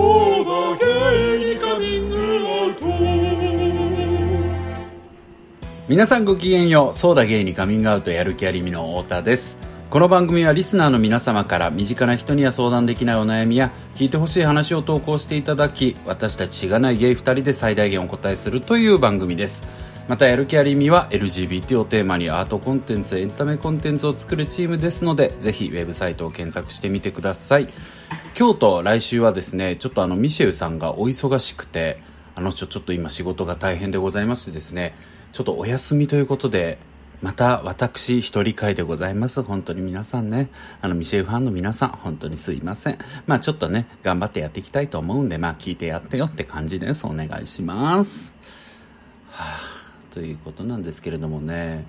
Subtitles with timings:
[0.00, 2.86] そうだゲイにカミングアウト
[5.88, 9.58] 皆さんごきげんようソーダゲイにカミングアウトやる気ありみの太田です。
[9.90, 19.68] この番組はリスナーの皆様から身近な人には相談できないお悩みや聞いてほしい話を投稿していただき私たちしがないゲイ2人で最大限お答えするという番組です。
[20.08, 27.68] またやる気ありみは LGBT をテーマにアートコンテンツエンタメコンテンツを作るチームですのでぜひウェブサイトを検索してみてください。
[28.38, 32.00] 今日と来週はですねちょっとあのミシェルさんがお忙しくて
[32.34, 34.94] あの人ちょっと今仕事が大変でございましてですね
[35.32, 36.78] ちょっとお休みということで
[37.22, 39.42] また私一人会でございます。
[39.42, 40.48] 本当に皆さんね、
[40.80, 42.98] あのミシェルファンの皆さん、本当にすいません。
[43.26, 47.06] まあちょっとね、頑張ってやっていきたいと思うんで、まあ聞いてやってよって感じです。
[47.06, 48.34] お願いします。
[49.28, 51.84] はあ、ということなんですけれどもね、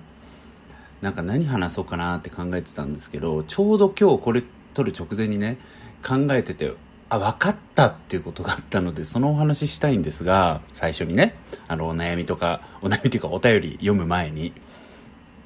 [1.00, 4.42] なんか何話そうかなって考えてたんですけど、ちょうど今日これ
[4.74, 5.56] 撮る直前にね、
[6.02, 6.72] 考えてて、
[7.08, 11.34] あ、分かったっていうことがあったので、そのお話ししたいんですが、最初にね、
[11.68, 14.52] あの、お悩みとか、お悩みというかお便り読む前に、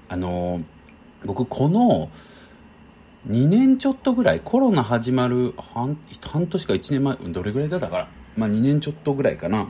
[0.08, 0.60] あの
[1.24, 2.10] 僕この
[3.28, 9.68] 2年ちょっとぐらいコロナ始まる半半年か1年前どれぐらいだったからまあ2年ちょっとぐらいかな。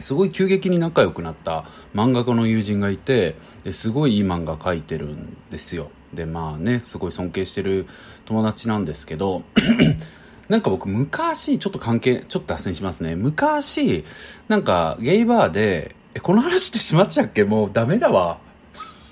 [0.00, 5.88] すごい急激に仲良くなった漫画家の友人がいてですごいいい漫画描いてるんですよ。
[6.14, 7.86] でまあねすごい尊敬してる
[8.24, 9.42] 友達なんですけど
[10.48, 13.16] なんか僕昔ちょっと関係ちょっと脱線しますね。
[13.16, 14.04] 昔
[14.48, 17.44] なんかゲイバーでえこの話ってしまっちゃっけ？
[17.44, 18.38] もうダメだわ。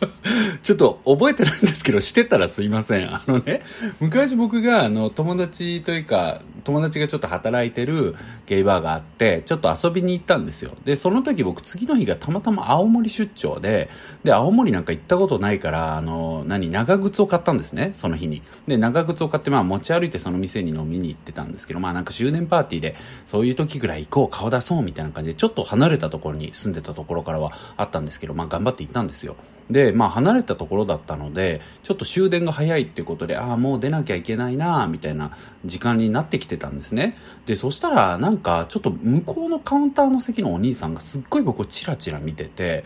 [0.63, 3.15] ちょっと覚えてないんですけど、してたらすいません。
[3.15, 3.63] あのね、
[4.01, 8.15] 昔僕があの友達というか、友達がちょっと働いてる
[8.47, 10.73] ゲイバーがあって、ちょっと遊びに行ったんですよ。
[10.85, 13.89] で、その時僕次の日がたまたま青森出張で、
[14.25, 18.43] で、青森なんか行ったことないから、あの、何、長靴を買ったんですね、その日に。
[18.67, 22.95] で、長靴を買ってまあ持ち歩いてその店に飲みに行ってたんですけど、まあなんか周年パーティーで、
[23.27, 29.37] そういう時ぐらい行こう、顔出そうみたいな感じで、ちょっと離れたところに住んでたところからはあったんですけど、まあ頑張って行ったんですよ。
[29.71, 37.17] で、まあ離れたところだったので、ちょっと終電が早いっていうことで、ああ、もう出なきゃいけないなみたいな時間になってきてたんですね。
[37.47, 42.85] で、そしたら、なんか、ちょっと向こうのカウンターの席のお兄さんがすっごい僕をチラチラ見てて、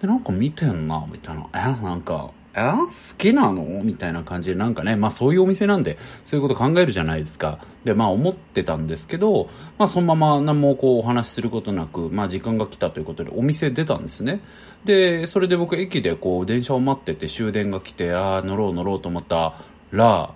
[0.00, 1.46] で、なんか見てんな、みたいな。
[1.54, 2.60] え、なんか、え？
[2.62, 2.88] 好
[3.18, 3.82] きなの？
[3.84, 7.58] みたいな感じで、なんかね、まあそういうお店なんで、そういうこと考えるじゃないですか。
[7.84, 14.40] で、まあ思ってたんですけど、まあそのまま何もこうお話しすることなく、まあ時間が来たということでお店出たんですね。
[14.84, 19.54] で、それで僕駅でこう電車を待ってて終電が来て、ああ、乗ろう乗ろうと思った
[19.92, 20.34] ら、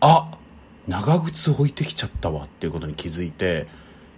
[0.00, 0.38] あ
[0.86, 3.66] 長靴置いてきちゃったわっていうことに気づいて、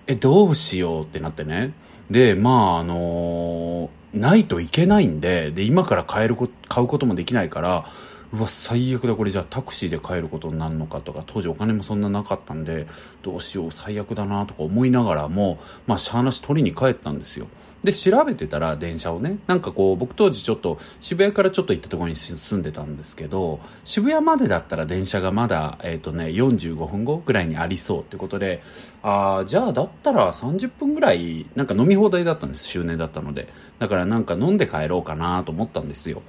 [0.09, 1.73] え、どうしようってなってね。
[2.11, 7.85] で、まあ、あのーないといけないんで、で、今から買えるこ、買うこともできないから、
[8.33, 12.87] うわ、最悪だ、これじゃあタクシーで帰ることになるのかとか、当時お金もそんななかったんで、
[13.23, 17.47] どうしよう、最悪だなとか思いながらも、まあ、しゃーなし取りに帰ったんですよ。
[17.85, 28.63] で、調べてたら、電車をね、なんかこう、僕当時ちょっと、渋谷からちょっと行ったところに住んでたんですけど、渋谷までだったら電車がまだ、えっ、とね、45分後ぐらいにありそうってことで、
[29.03, 33.49] ああ、じゃあだったら30分ぐらい、なんか飲み放題だったんです、周年だったので。
[33.79, 36.23] だからなんか飲んで帰ろうかなと思ったんですよ。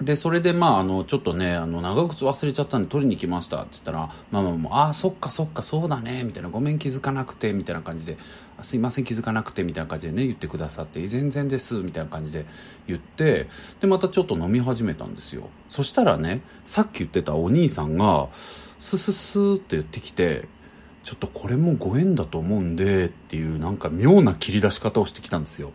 [0.00, 8.16] で、それで、まあ、あの、ちょっとね、あの、長靴忘れちゃったんで取りに来ましたって言ったら、ママも、ああ、そっかそっか、そうだね、みたいな、ごめん気づかなくて、みたいな感じで、
[8.62, 12.44] すいません気づかなくて、みたいな感じでね、言ってくださって、全然です、みたいな感じで
[12.86, 13.48] 言って、
[13.80, 15.48] で、またちょっと飲み始めたんですよ。
[15.68, 18.28] そしたらね、さっき言ってたお兄さんが、
[18.80, 20.48] スススーって言ってきて、
[21.04, 25.72] ちょっとこれもご縁だと思うんで、っていう、なんか妙な切り出し方をしてきたんですよ。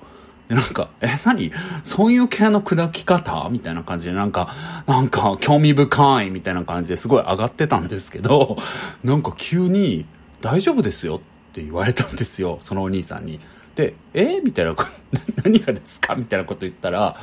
[0.49, 1.51] で、なんか、え、何？
[1.83, 3.47] そういう系の砕き方？
[3.49, 4.53] みたいな感じで、なんか、
[4.85, 8.57] なんか、興味深いみたいな感じですごい上がってたんですけど、
[9.03, 10.05] なんか急に、
[10.41, 13.39] 大丈夫ですよってって言われたんですよ、 そのお兄さんに。
[13.75, 14.41] で、え？
[14.43, 14.75] みたいな、
[15.43, 16.15] 何がですか？
[16.15, 17.15] みたいなこと言ったら、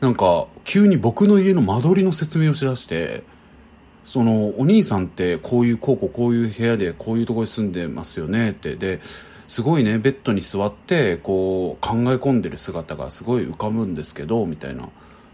[0.00, 3.24] なんか、急に僕の家の間取りの説明をしだして、
[4.04, 8.76] そのお兄さんってこういうこうこうこういう部屋でこういうとこに住んでますよねって。
[8.76, 9.00] で
[9.48, 14.88] すごいねベッドに座ってこう考え込んでる姿がすごい浮かぶんですけどみたいな。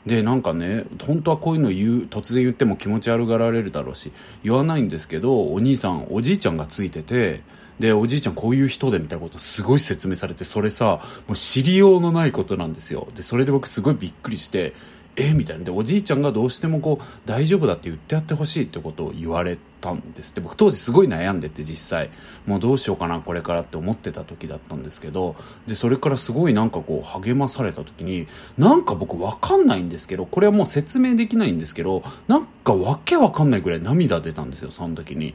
[0.07, 7.43] でなんかね本当はこういうの言う突然言っても気持ち悪がられるだろうし言わないんですけどお兄さんおじいちゃんがついてて
[7.81, 13.09] でおじいちゃんこういう人でみたいなことすごい説明されてそれさもう知りようのないことなんですよ。
[13.17, 14.75] でそれで僕すごいびっくりして
[15.17, 15.33] え？
[15.33, 15.65] みたいな。
[15.65, 20.33] でおじいちゃんがどうしてもこう大丈夫だって言ってやってほしいってことを言われたんです。
[20.33, 22.11] って僕当時すごい悩んでて実際。
[22.47, 25.35] もうどうしようかなこれからって思ってた時だったんですけど。
[25.67, 28.29] でそれからすごいなんかこう励まされた時に
[28.59, 35.35] なんか僕わかんないんですけどこれはもう説明できないんですけどなんかわけわかんないぐらい涙出たんですよその時に。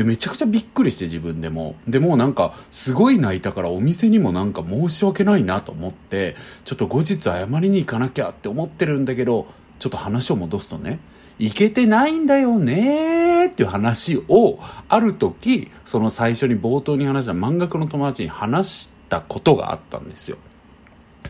[0.00, 1.76] で、めちゃくちゃびっくりして自分でも。
[1.86, 9.46] で、もうなんか、すごい泣いたからお店にもなんか申し訳ないなと思って、ちょっと後日謝りに行かなきゃって思ってるんだけど、
[9.78, 11.00] ちょっと話を戻すとね、
[11.38, 14.58] いけてないんだよねーっていう話を、
[14.88, 20.38] ある時、その最初に冒頭に話した漫画家の友達に話したことがあったんですよ。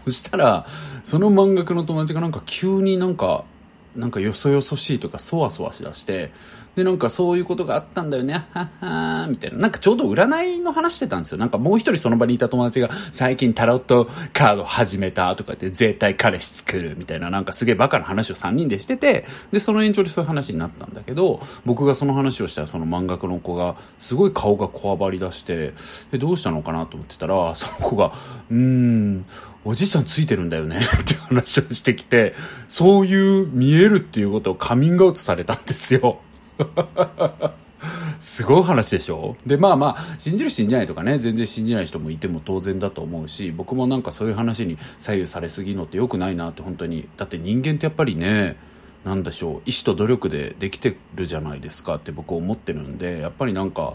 [0.05, 0.65] そしたら、
[1.03, 3.43] その漫画家の友達がなんか急になんか、
[3.97, 6.31] なんかよそよそしいとかそわそわしだして、
[6.81, 9.59] で、なんかそういうことがあったんだよね、ははみたいな。
[9.59, 11.39] なんかちょうど占いの話してたんですよ。
[11.39, 25.75] なんかもう一人その場にいた友達が最近タロットカード始めたとか言って絶対彼氏作るみたいななんかすげえバカな話を3人でしてて、で、その延長でそういう話になったんだけど、僕がその話をしたらその漫画家の子がすごい顔がこわばり出して、
[26.13, 28.13] え、どうしたのかなと思ってたら、その子が、
[28.51, 29.27] うーん、
[29.65, 32.35] おじいちゃんついてるんだよねって話をしてきて、
[32.69, 36.21] そういう見えるっていうことをカミングアウトされたんですよ。
[38.19, 39.37] すごい話でしょ？
[39.47, 47.09] で、まあまあ、信じる信じないとかね、全然信じない人もいても当然だと思うし、僕もなんかそういう話に左右されすぎのって良くないなって本当に。
[47.17, 48.57] だって人間ってやっぱりね、
[49.05, 53.95] なんでしょう、意志と努力でできてるじゃないですかって僕思ってるんで、やっぱりなんか、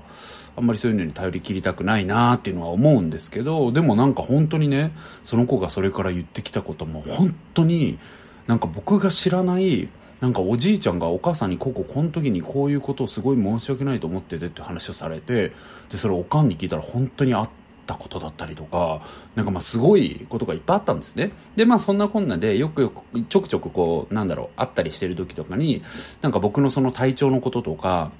[0.57, 4.91] あんまりそういうのに頼り切りたくないなっていうのは思うんですけど、でもなんか本当にね、
[5.23, 7.99] その子がそれから言ってきたことも本当に、
[8.47, 9.89] なんか僕が知らない、
[10.25, 15.51] なんかおじいちゃんがお母さんにこここの時にこういうことをすごい申し訳ないと思っててって話をされて
[15.91, 17.49] でそれおかんに聞いたら本当にあっ
[17.85, 19.03] たことだったりとか
[19.35, 21.31] なんかまあすごいことがいっぱいあったんですね。
[21.55, 25.83] でまあそんなこんなでよくよくちょくちょくこうなんだろうあったりしてる時とかに
[26.23, 28.11] なんか僕のその体調のこととか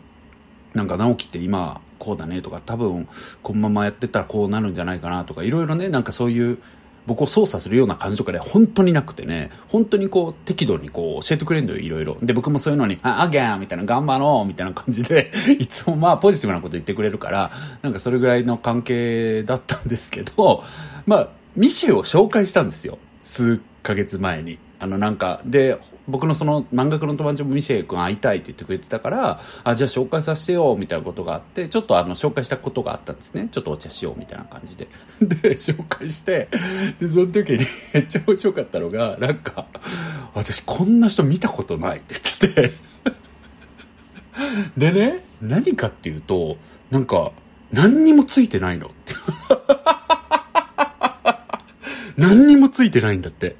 [0.75, 3.07] なんか直樹って今こうだねとか多分
[3.41, 6.59] このままやってったらこうなるんじゃないかなとかいろいろねなんかそういう
[7.07, 12.17] 僕を操作するような感じとかで本当になくてね、本当にこう適度にこう教えてくれるのよ、いろいろ。
[12.21, 20.63] で、僕もそういうのに、あ、あげーみたいな、頑張ろうみたいな感じで、 いつもまあポジティブなこと言ってくれるから、なんかそれぐらいの関係だったんですけど、
[21.05, 22.97] まあ、ミシェを紹介したんですよ。
[23.23, 24.57] 数ヶ月前に。
[24.79, 33.49] あのなんか、で、僕のその漫画家の友達もミシェル君会いたいって言ってくれてたから、あ、じゃあ紹介させてよ、みたいなことがあって、ちょっとあの、紹介したことがあったんですね。
[33.51, 34.87] ちょっとお茶しよう、みたいな感じで。
[35.21, 36.49] で、紹介して、
[36.99, 39.65] で、その時にめっちゃ面白かったのが、なんか、
[40.33, 42.95] 私こんな人見たことないって言ってて
[44.77, 46.57] でね、何かっていうと、
[46.91, 47.31] なんか、
[47.71, 49.13] 何にもついてないのって。
[52.17, 53.55] 何にもついてないんだって。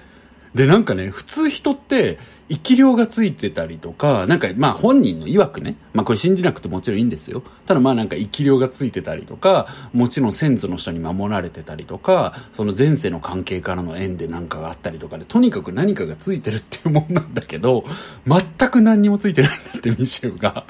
[0.54, 7.42] で、なんかね、普通人って、生き量がついてたりとか、なんかまあ本人の曰くね、まあこれ信じなくてもちろんいいんですよ。
[7.66, 17.84] ただまあなんか生き量がついてたりとか、もちろん先祖の人に守られてたりとか、その前世の関係からの縁でなんかがあったりとかで、とにかく何かがついてるっていうもんなんだけど、
[18.28, 20.66] 全く何にもついてないんだってミシューが。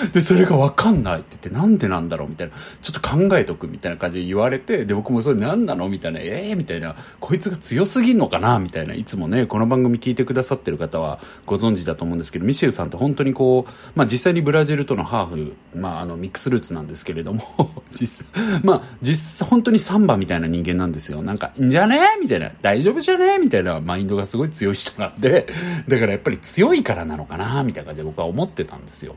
[0.12, 17.42] で、それがわかんないって言って、なんでなんだろうみたいな、ちょっと考えとくみたいな感じで言われて、で、僕もそれ何なのみたいな、ええー、みたいな、こいつが強すぎんのかなみたいな、いつもね、この番組聞いてくださってる方はご存知だと思うんですけど、ミシェルさんって本当にこう、まあ実際にブラジルとのハーフ、まああの、ミックスルーツなんですけれども、
[17.92, 18.26] 実、
[18.62, 21.22] まあ実際本当にサンバみたいな人間なんですよ。
[21.22, 25.46] なんか、んじゃねえみたいな、大丈夫じゃねえみたいなマインドがすごい強い人なんで、
[25.88, 29.14] だからやっぱり強いからなのかなみたいな感じで僕は思ってたんですよ。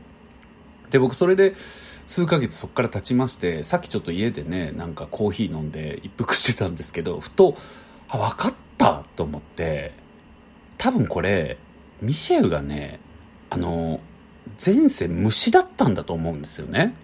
[0.90, 1.54] で、僕それで、
[2.06, 7.56] 数ヶ月そこから経ちまして、さっきちょっと家でね、なんかコーヒー飲んで一服してたんですけど、ふと、
[8.08, 9.92] あ、分かったと思って、
[10.76, 11.56] 多分これ、
[12.02, 12.98] ミシェルがね、
[13.48, 14.00] あの、
[14.64, 16.94] 前世虫だったんだと思うんですよね。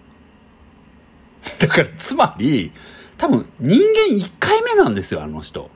[1.61, 2.73] だから、つまり、
[3.17, 5.71] 多分人間1回目なんですよ、あの人。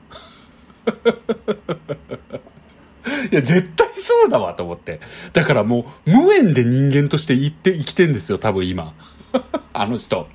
[3.31, 4.99] いや、絶対そうだわと思って。
[5.33, 8.93] だからもう、無縁で人間として生って生きてんですよ、多分今。
[9.73, 10.27] あの人。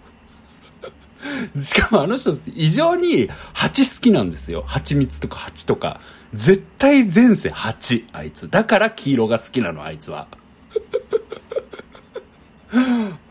[1.60, 4.64] しかもあの人、異常に蜂好きなんですよ。
[4.66, 6.00] 蜂蜜とか蜂とか。
[6.34, 8.50] 絶対前世蜂、あいつ。
[8.50, 10.26] だから黄色が好きなの、あいつは。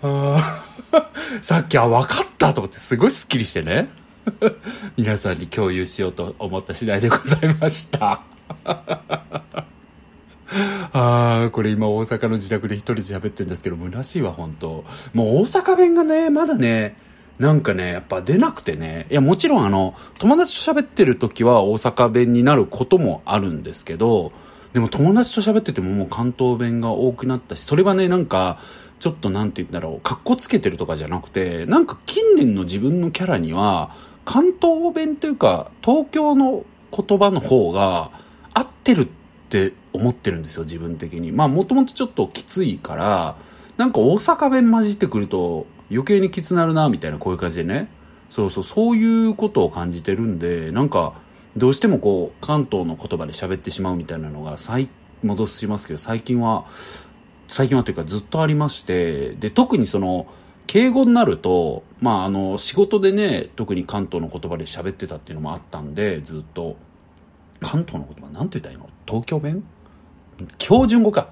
[1.42, 3.90] さっき、あ、分かったと思ってすごいスッキリしてね。
[4.98, 8.35] 皆さんに共有しようと思った次第でございました。
[10.94, 16.96] ああ、これ今大阪の自宅で一人で喋ってるんですけど、虚しいわ、本当もう大阪弁がね、まだね、
[17.40, 19.08] なんかね、やっぱ出なくてね。
[19.10, 24.32] いや、もちろんあの、友達と喋ってる時は大阪弁になることもあるんですけど、
[24.74, 28.60] でも友達と喋っててももう関東弁が多くなったし、それはね、なんか、
[29.00, 33.92] ちょっとなんて言うんだろう、格好つけてるとかじゃなくて、なんか近年の自分のキャラには、
[34.24, 38.12] 関東弁というか、東京の言葉の方が、
[38.86, 39.08] ってるっ
[39.50, 41.32] て思ってるんですよ、自分的に。
[41.32, 43.36] まあ、もともとちょっときついから、
[43.78, 47.90] なんか大阪弁混じってくると余計にきつなるなみたいなこういう感じでね
[48.30, 51.14] そうそうそういうことを感じてるんでなんか
[51.58, 54.90] どうしてもこう関東の言葉で喋ってしまうみたいなのが再
[55.24, 56.66] 戻しますけど最近は
[57.48, 60.28] 最近はというかずっとありましてで特にその
[60.68, 66.76] 敬語になると、まあ、あの仕事でね特に関東の言葉で喋ってたっていうのもあったんでずっと
[67.62, 68.90] 関東の言葉なんて言ったらいいの？
[69.08, 69.64] 東京弁？
[70.60, 71.30] 標準語か。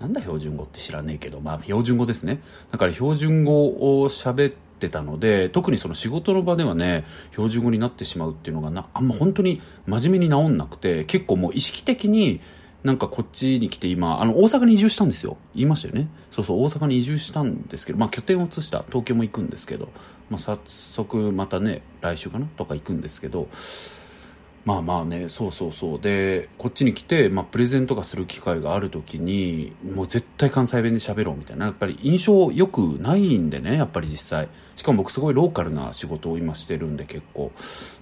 [0.00, 1.40] なんだ標準語って知らねえけど。
[1.40, 2.40] まあ標準語ですね。
[2.70, 12.40] だから標準語を喋ってたので特にその仕事の場ではね標準語になってしまうっていうのがなあんま本当に真面目に治んなくて結構もう意識的に
[12.84, 15.38] なんかこっちに来て今、あの、大阪に移住したんですよ。
[15.56, 16.08] 言いましたよね。
[16.30, 18.84] そうそう、大阪に移住したんですけど、まあ拠点を移した。
[18.84, 19.88] 東京も行くんですけど、
[20.30, 22.46] まあ早速またね、来週かな？
[22.46, 23.48] とか行くんですけど、
[24.66, 26.00] まあまあね、そうそうそう。
[26.00, 31.66] で、こっちに来て、まあ、プレゼントがする機会があるときに、もう絶対関西弁で喋ろうみたいな。
[31.66, 34.48] やっぱり印象良くないんでね、やっぱり実際。
[34.74, 37.52] しかも僕すごいローカルな仕事を今してるんで結構。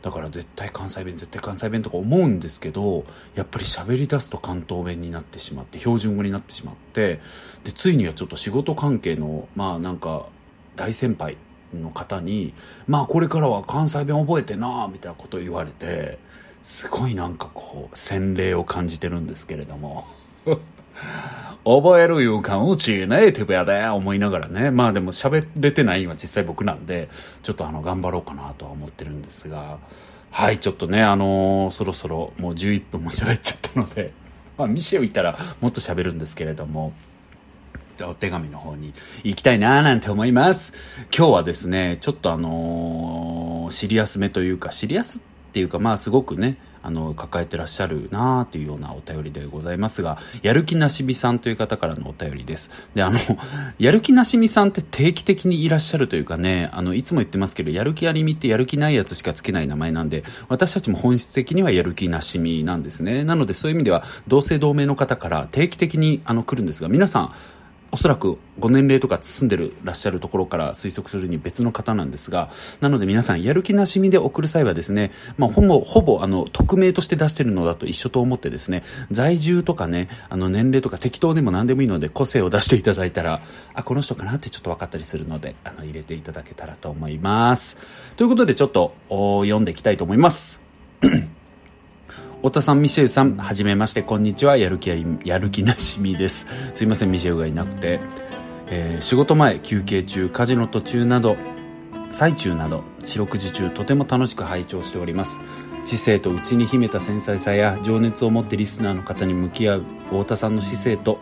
[0.01, 3.05] だから絶対関西弁、絶対関西弁とか思うんですけど、
[3.35, 7.21] やっぱり喋り出すと関東弁になってしまって、標準語になってしまって、
[7.65, 10.31] で、ついにはちょっと仕事関係の、まあなんか、
[10.77, 11.37] 大先輩
[11.75, 12.55] の方に、
[12.89, 16.19] まあこれからは関西弁覚えてなみたいなこと言われて、
[16.65, 20.07] すごいなんかこう、洗礼を感じてるんですけれども。
[21.65, 24.71] 覚えるいうかうちネイティブやで思いながらね。
[24.71, 27.11] まあでも喋れてない今実際僕なんで、
[27.43, 29.79] ちょっとあの頑張ろうかなとは思ってるんですが、
[30.31, 34.13] はい、ちょっとね、あのー、そろそろもう11分も喋っちゃったので、
[34.57, 36.93] まあミシェいたらもっと喋るんですけれども、
[38.03, 40.73] お手紙の方に行きたいななんて思います。
[41.17, 52.73] 今日はですね、ちょっとあのー、シリアスめというか、シリアスってっていうか、まあすごくね、あの、抱えてらっしゃるなーっていうようなお便りでございますが、やる気なしみさんという方からのお便りです。
[52.97, 53.21] で、あの、
[53.79, 63.23] やる気なしみさんって定期的にいらっしゃるというかね、あの、いつも言ってますけど、やる気ありみってやる気ないやつしかつけない名前なんで、私たちも本質的にはやる気なしみなんですね。
[63.23, 67.33] なのでそういう意味では、同姓同名の方から定期的にあの来るんですが、皆さん、
[67.95, 78.83] おそらくご年齢とか住んでるらっしゃるところから推測するに別の方なんですが、なので皆さんやる気なしみで送る際はですね、まあほぼ、ほぼあの、匿名として出してるのだと一緒と思ってですね、
[79.13, 83.43] 在住とかね、あの年齢とか適当でも何でもいいので個性を出していただいたら、
[83.75, 87.77] あ、この人かなってちょっと分かったりするので、あの、入れていただけたらと思います。
[88.17, 90.61] ということでちょっと、読んでいきたいと思います。
[92.45, 94.59] 太田さん、ミシェルさん、はじめまして、こんにちは。
[94.59, 96.47] やる気やり、やる気なしみです。
[96.75, 98.01] すいません、ミシェルがいなくて。
[98.67, 101.39] えー、仕事前、休憩中、家事の途中など、
[102.13, 105.41] 最中など、四六時中、とても楽しく拝聴しております。
[105.87, 111.21] 知性と内に秘めた繊細さや情熱を持ってリスナーの方に向き合う太田さんの姿勢と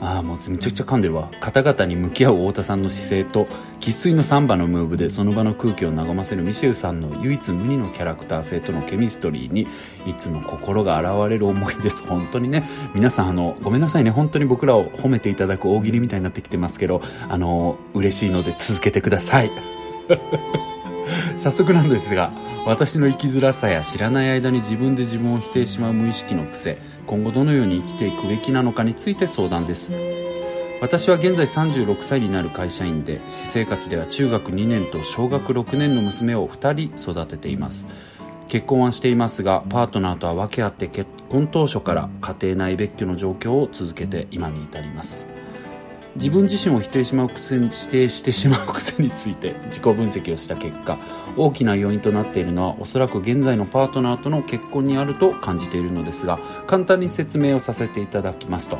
[0.00, 1.28] ああ、もうめちゃくちゃ噛んでるわ。
[1.40, 3.48] 方々に向き合う太田さんの姿勢と、
[3.80, 9.66] 生粋のサンバのムーブでその場の空気を和ませるミシェルさんの唯一無二のキャラクター性とのケミストリーに、
[10.06, 12.02] いつも心が現れる思いです。
[12.02, 12.64] 本当にね、
[12.94, 14.10] 皆さんあの、ごめんなさいね。
[14.10, 19.50] 本当に僕らを褒めていただく大喜利みたいになってきてますけど、あの、嬉しいので続けてください。
[21.36, 22.32] 早速なんですが、
[22.66, 29.92] 私の生きづらさや知らない間に自分で自分を否定しまう無意識の癖、今後どのように生きていくべきなのかについて相談です。
[30.80, 37.86] 私は現在36歳になる会社員で私生活では中学2年と小学6年の娘を2人育てています。
[38.48, 45.27] 結婚はしていますがパートナーとは分け合って結婚当初から家庭内別居の状況を続けて今に至ります。
[46.16, 50.98] 自分自身を否定しまうくせに否定してしまう癖について自己分析をした結果
[51.36, 58.78] 大きな要因となっているのはおそらく現在のパートナーとの結婚にあると感じているのですが簡単に説明をさせていただきますと。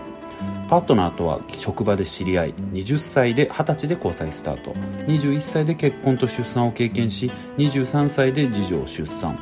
[0.68, 4.72] パートナーとは職場で知り合い20歳で20歳で交際スタート
[5.06, 9.38] 21歳で結婚と出産を経験し23歳で次女を出産。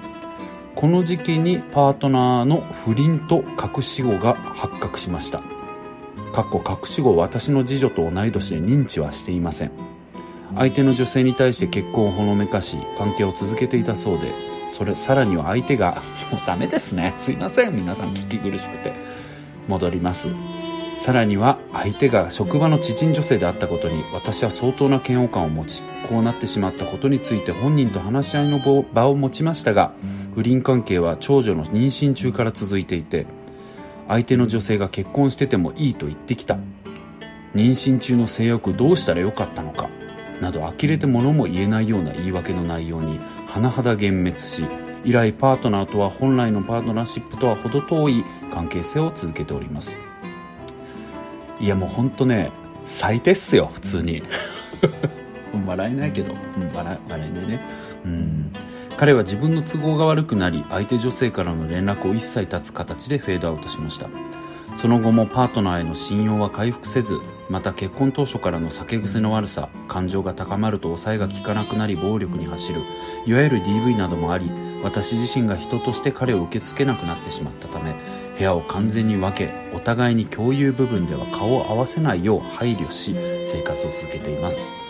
[0.76, 5.55] この時期にパートナーの不倫と隠し子が発覚しました。
[6.36, 9.70] かっこ隠し子私の次女と同い年で認知はしていません。
[10.54, 14.34] 相手の女性に対して結婚をほのめかし関係を続けていたそうで
[14.70, 17.12] それさらには相手がもう ダメですね。
[17.16, 17.74] すいません。
[17.74, 18.92] 皆さん聞き苦しくて。
[19.66, 20.28] 戻ります。
[20.98, 28.58] さらには相手が職場の知人女性であったことに私は相当な嫌悪感を持ちこうなってしまったことについて本人と話し合いの
[28.94, 29.92] 場を持ちましたが
[30.34, 33.26] 不倫関係は長女の妊娠中から続いていて
[34.08, 36.58] 相手の女性が結婚しててもいいと言ってきた。
[37.54, 39.88] 妊娠中の性欲どうしたらよかったのか。
[40.40, 44.66] など呆れて物も言えないような言い訳の内容に甚だ幻滅し
[45.04, 49.96] 以来パートナーとは本来のパートナーシップとは程遠い関係性を続けております。
[51.58, 52.50] いやもうほんとね
[52.84, 54.22] 最低っすよ普通に。
[55.66, 57.62] 笑えないけど、うん、笑笑えないね。
[58.04, 58.52] うん。
[58.98, 64.08] 彼は自分の都合が悪くなり相手女性からの連絡を一切断つ形でフェードアウトしました。
[64.78, 72.82] その後もパートナーへの信用は回復せずまた結婚当初からの酒癖の悪さ感情が高まると抑えが効かなくなり暴力に走る
[73.26, 74.50] いわゆる DV などもあり
[74.82, 77.94] 私自身が人として彼を受け付けなくなってしまったため
[78.36, 84.85] 部屋を完全に分けお互いに共有部分では顔を合わせないよう配慮し生活を続けています。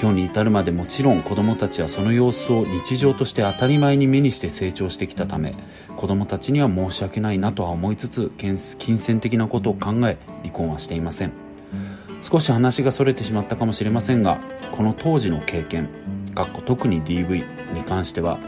[0.00, 5.54] 今日に至るまでもちろん子供たちはその様子を日常として当たり前に目にして成長してきたため
[5.96, 11.32] 子供たちには申し訳ないなとは思いつつ金銭的なことを考え離婚はしていません。
[12.22, 15.88] 少し話がそれてしまったかもしれませんがこの当時の経験
[16.64, 18.38] 特に DV に関しては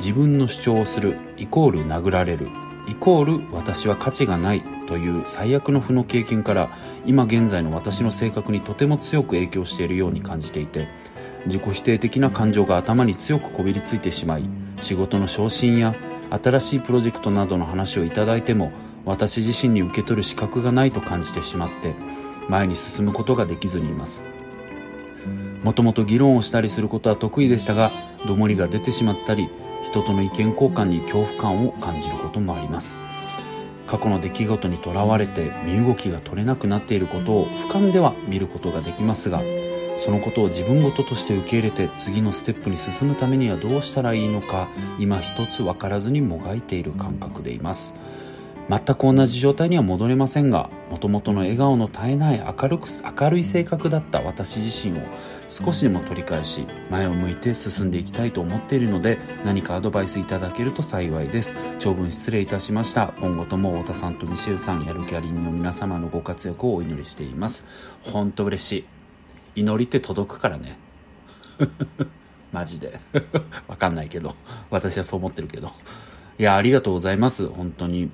[0.00, 2.48] 自分の主張をするイコール殴られる
[2.88, 6.68] イコール私は価値がないという最悪の負の経験から
[7.06, 10.86] 今現在の私の性格にとても強く影響しているように感じていて
[11.46, 14.44] 自己否定的な感情が頭に強くこびりついてしまい
[14.82, 15.94] 仕事の昇進や
[16.28, 18.70] 新しいプロジェクトなどの話をいただいても
[19.06, 21.94] 私自身に受け取る資格がないと感じてしまって
[22.50, 24.22] 前に進むことができずにいます。
[25.62, 27.92] もともと議論をしたりすることは得意でしたが
[28.26, 29.48] どもりが出てしまったり
[29.90, 33.11] 人との意見交換に恐怖感を感じることもあります。
[33.92, 39.42] 過去の出来事にとらわれて身動きが取れなくなっていることを俯瞰では見ることができますが
[39.98, 47.92] そのことを自分ごととして受け入れて次のステップに進むためにはどうしたらいいのか今一つ分からずにもがいている感覚でいます。
[48.68, 52.88] 全く同じ状態には戻れませんがもともとの笑顔の絶えない明るく
[53.20, 55.02] 明るい性格だった私自身を
[55.48, 61.54] 少しでも取り返し前を向いて進んでいきたいと思っているので何かアドバイスいただけると幸いです。
[61.78, 63.12] 長文失礼いたしました。
[63.20, 67.66] 今後とも太田さんとミシェルさんやる気ありの皆様のご活躍をお祈りしています。
[68.02, 68.84] 本当嬉しい。
[69.56, 70.78] 祈りって届くからね。
[72.50, 73.00] マジで。
[73.68, 74.34] わかんないけど。
[74.70, 75.72] 私はそう思ってるけど。
[76.38, 77.46] いやありがとうございます。
[77.46, 78.10] 本当に。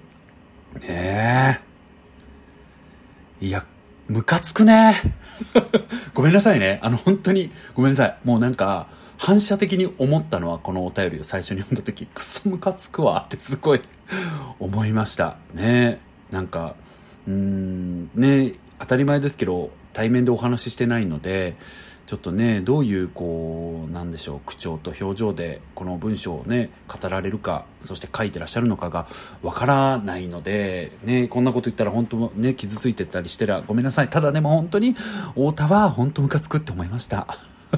[0.81, 1.61] ね
[3.41, 3.47] え。
[3.47, 3.65] いや、
[4.09, 5.01] ムカつくね。
[6.15, 6.81] ごめんなさいね。
[6.83, 8.17] あの、本当に、ごめんなさい。
[8.25, 8.89] もうなんか、
[9.19, 13.81] 反射的に思ったのは、このお便りを最初に読んだ時、クソムカつくわってすごい
[14.59, 15.37] 思いました。
[15.55, 16.77] ねなんか、
[17.27, 21.57] うーん、ね当たり前ですけど、対面でお話ししてないので、
[22.09, 29.07] ちょっとねどういうこうなんでしょう口調と表情でこの文章をね語られるかそして書いてらっしゃるのかが
[29.43, 34.09] わからないのでねこんなこと言ったら本当ね傷ついてたりしてらごめんなさい。
[34.09, 34.95] ただでも本当に
[35.35, 37.27] 太田は本当ムカつくって思いました。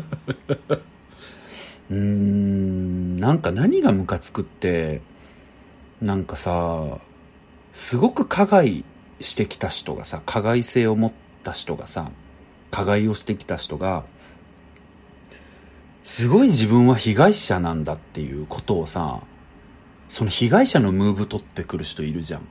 [1.90, 5.00] うーんなんか何がムカつくって
[6.00, 6.98] なんかさ
[7.72, 8.84] すごく加害
[9.20, 11.12] してきた人がさ加害性を持っ
[11.42, 12.12] た人がさ
[12.70, 14.04] 加害をしてきた人が
[16.02, 19.20] すごい自分は被害者なんだっていうことをさ、
[20.08, 22.42] その被害者のムーブ取ってくる人いるじゃん。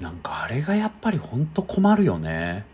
[0.00, 2.64] なんかあれがやっぱりほんと困るよね。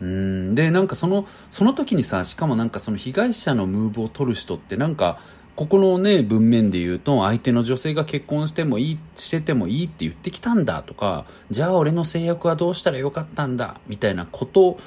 [0.00, 0.54] うん。
[0.54, 5.18] で、なんかその、その時にさ、しかもなんかその被害者のムーブを取る人ってなんか、
[5.56, 14.78] ここのね、文面で言うと、相手の女性が結婚してもいい、しててもいいって言ってきたんだとか、じゃあ俺の制約はどうしたらよかったんだ、みたいなこと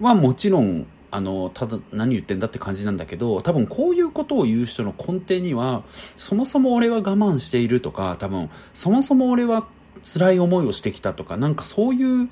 [0.00, 5.82] はもちろんあの、ただ何言ってんだって感じなんだけど、多分こういうことを言う人の根底には、
[6.16, 9.66] そもそも俺は我慢しているとか、多分、そもそも俺は
[10.02, 12.28] 辛い思いをしてきたとか、なんかそういう、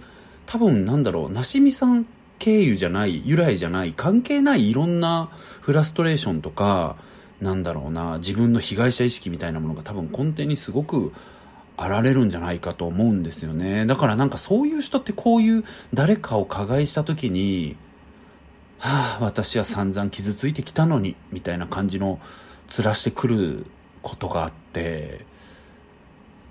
[0.46, 2.06] 多分なんだろう、なしみさん
[2.38, 6.96] 経由じゃない、由来じゃない、関係ないいろんなフラストレーションとか、
[7.40, 11.12] なんだろうな、自分の被害者意識みたいなものが多分根底にすごく
[11.76, 13.86] あられるんじゃないかと思うんですよね。
[13.86, 15.64] だからなんかそういう人ってこういう
[15.94, 17.76] 誰かを加害した時に、
[18.78, 22.20] はあ、私は散々傷ついてきたのに、みたいな感じの、
[22.68, 23.66] つらしてくる
[24.02, 25.26] ことがあって、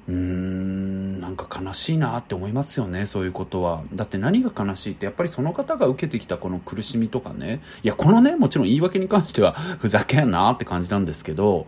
[0.07, 3.83] うーん、なんか悲しいなって思いますよね、そういうことは。
[3.93, 7.61] だって何が悲しいって、やっぱりその方が受けてきたこの苦しみとかね。
[7.83, 11.67] いや、このね、もちろん言い訳に関しては、ふざけんなって感じなんですけど、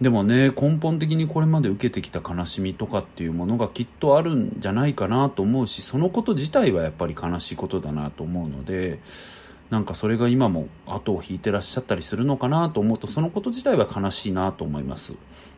[0.00, 9.00] でもね、根本的にこれまで受けてきた悲しみとかっていうものがきっとあるんじゃないかなと思うし、そのこと自体はやっぱり悲しいことだなと思うので、
[9.74, 15.14] なんかそれが今も後を引いてらっしゃったりするのかなと思うとそのこと自体は悲しいなと思います。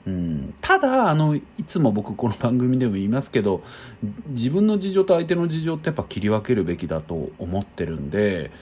[0.06, 3.62] うん、ただあのいつも僕この番組でも言いますけど
[4.28, 8.52] 自分の事情と相手の事情ってやっぱ切り分けるべきだと思ってるんで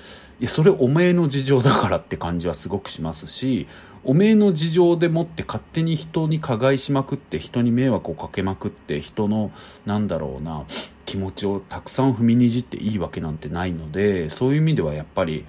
[0.41, 3.69] いやそれおめえの事情だからって感じはすごくしますし
[4.05, 9.51] おめえの事情でもって勝手に人に加害しまくって人に迷惑をかけまくって人の
[9.87, 10.65] なんだろうな
[11.07, 15.47] 気持ちをたくさん踏みにじっていいわけなんてないのでそういう意味ではやっぱり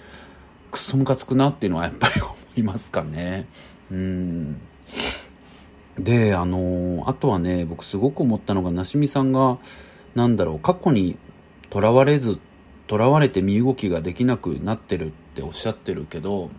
[0.71, 3.47] クソムカつくなっていうのはやっぱり思いますかね。
[3.91, 4.61] うん。
[5.97, 9.57] であのあとはね僕すごく思ったのがなしみさんが
[10.13, 11.17] なんだろう過去に
[11.69, 12.39] とらわれず
[12.87, 16.49] とらわれて身動きができなくなってるっておっしゃってるけど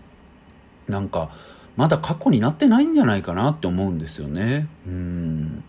[0.89, 1.31] なんか
[1.77, 4.69] まだ過去になってないんじゃないかなって思うんですよね。
[4.87, 5.65] うん。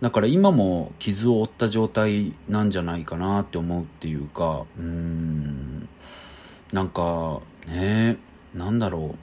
[0.00, 5.88] だから今も傷を負った状態なんじゃないかなって思うっていうかうん。
[6.72, 8.16] なんかね
[8.54, 9.14] なんだろ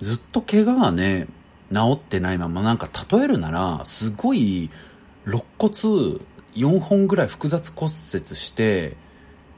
[0.00, 0.04] う。
[0.04, 1.26] ずっと怪我がね
[1.72, 4.70] 治ってないままなんか例えるならすごい
[5.26, 6.20] 肋骨
[6.54, 8.96] 4本ぐらい複雑骨折して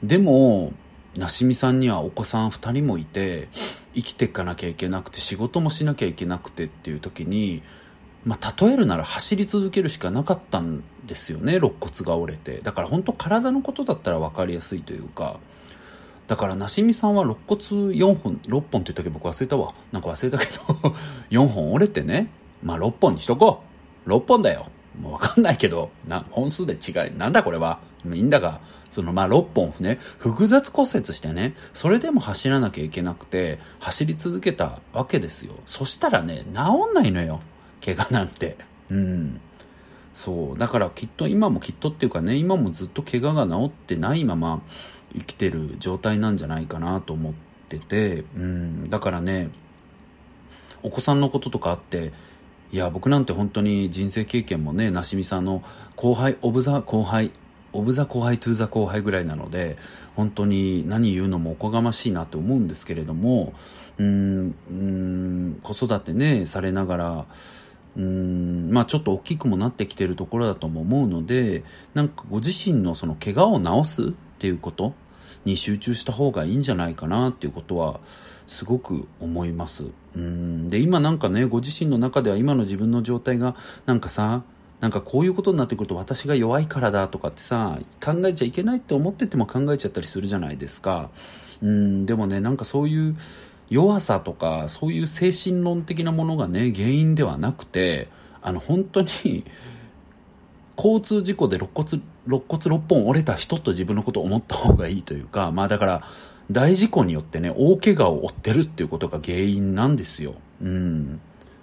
[0.03, 0.73] でも
[1.17, 3.49] なしみさんにはお子さん2人もいて
[3.95, 7.63] 生きていかなきゃいけなくて仕事もしなきゃいけなくてっていう時に
[8.25, 12.61] まあ、例えるなら走り続けるしかなかったんですよね肋骨が折れて。
[12.63, 15.39] だから本当体のことだったら分かりやすいというか。
[16.27, 17.61] だからなしみさんは肋骨
[17.95, 19.75] 4本6本って言ったけど僕忘れたわ。
[19.93, 20.95] なんか忘れたけど
[21.31, 22.31] 4本折れてね。
[22.63, 23.63] まあ6本にしとこ
[24.07, 24.11] う。
[24.11, 24.67] 6本だよ。
[25.01, 37.41] もう分かんないけどな本数で違いなんだこれはいいんだがそのまあ6本ね複雑骨折してねそれでも走らなきゃいけなくて走り続けたわけですよそしたらね治んないのよ
[37.85, 38.57] 怪我なんて。
[38.91, 39.41] うん。
[40.15, 40.59] そう。
[40.59, 44.63] だからきっと今もきっとっていうかね、今もずっと怪我が治ってないまま
[45.13, 47.35] 生きてる状態なんじゃないかなと思っ
[47.69, 48.91] てて、うん。
[48.91, 49.51] だからね、
[50.83, 52.13] お子さんのこととかあって、
[52.75, 55.63] いや、僕なんて本当に人生経験もね、なしみさんの
[55.95, 57.31] 後輩、オブザ後輩、
[57.73, 59.77] オブザ後輩、トゥーザ後輩ぐらいなので、
[60.17, 63.55] 本当に何言うのもおこがましいなと思うんですけれども、
[63.99, 67.27] うん、うん、子育てね、されながら、
[67.97, 71.63] うんまあちょっと大きくもなってきてるところだとも思うので
[71.95, 74.95] なんかご自身のその怪我を治すっていうこと
[75.45, 78.01] に集中した方がいいんじゃないかなっていうことは
[78.49, 79.93] すごく思います。
[80.17, 80.69] うん。
[80.69, 84.43] で今なんかねご自身の中では今の自分の状態がなんかさ
[84.81, 91.11] なんかこういうことになってくると私が弱いからだとかってさ考えちゃいけないって思ってても考えちゃったりするじゃないですか。
[91.63, 92.07] うん。
[92.07, 93.17] でもねなんかそういう
[93.71, 98.09] 弱さとかそういう精神論的なものがね原因ではなくて
[98.43, 99.45] あの本当に
[100.77, 106.03] 交通事故で肋骨肋骨6本折れた人と自分のことを思った方がいいというかまあだから
[106.51, 110.35] 大事故によってね大怪我を負ってるっていうことが原因なんですよ。
[110.63, 111.21] うん。